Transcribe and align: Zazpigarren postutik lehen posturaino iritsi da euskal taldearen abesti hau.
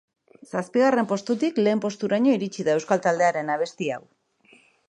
Zazpigarren 0.51 1.09
postutik 1.11 1.59
lehen 1.67 1.83
posturaino 1.85 2.33
iritsi 2.39 2.67
da 2.71 2.75
euskal 2.81 3.07
taldearen 3.07 3.55
abesti 3.59 3.93
hau. 3.99 4.05